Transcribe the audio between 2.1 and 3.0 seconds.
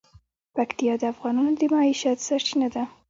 سرچینه ده.